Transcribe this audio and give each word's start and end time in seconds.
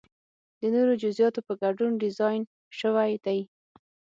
د 0.59 0.61
نورو 0.75 0.93
جزئیاتو 1.03 1.39
په 1.47 1.53
ګډون 1.61 1.91
ډیزاین 2.03 2.41
شوی 2.79 3.11
دی. 3.25 3.39